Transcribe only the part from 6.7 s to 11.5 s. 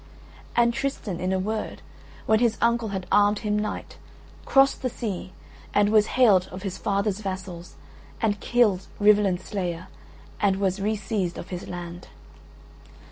father's vassals, and killed Rivalen's slayer and was re seized of